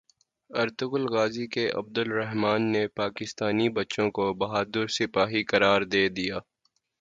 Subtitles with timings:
[0.49, 6.37] Ertugrul Ghazi کے Abdurrahman نے پاکستانی بچوں کو بہادر سپاہی قرار دے دیا